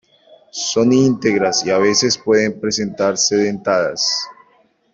Son 0.71 0.91
íntegras 0.93 1.63
y 1.63 1.69
a 1.69 1.77
veces 1.77 2.17
pueden 2.17 2.59
presentarse 2.59 3.35
dentadas. 3.35 4.25